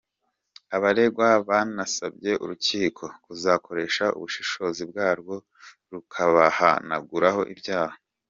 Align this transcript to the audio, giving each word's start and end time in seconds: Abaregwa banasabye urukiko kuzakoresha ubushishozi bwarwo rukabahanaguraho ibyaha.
Abaregwa 0.75 1.27
banasabye 1.47 2.31
urukiko 2.43 3.05
kuzakoresha 3.25 4.05
ubushishozi 4.17 4.81
bwarwo 4.89 5.35
rukabahanaguraho 5.91 7.41
ibyaha. 7.53 7.95